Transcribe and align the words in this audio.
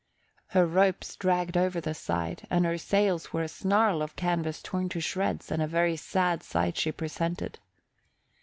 Her 0.47 0.65
ropes 0.65 1.15
dragged 1.15 1.55
over 1.55 1.79
the 1.79 1.93
side 1.93 2.47
and 2.49 2.65
her 2.65 2.79
sails 2.79 3.31
were 3.33 3.43
a 3.43 3.47
snarl 3.47 4.01
of 4.01 4.15
canvas 4.15 4.59
torn 4.63 4.89
to 4.89 4.99
shreds, 4.99 5.51
and 5.51 5.61
a 5.61 5.67
very 5.67 5.95
sad 5.95 6.41
sight 6.41 6.75
she 6.75 6.91
presented. 6.91 7.59